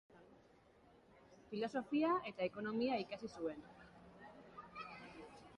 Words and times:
Filosofia 1.51 2.15
eta 2.31 2.47
ekonomia 2.47 2.97
ikasi 3.05 3.33
zuen. 3.41 3.63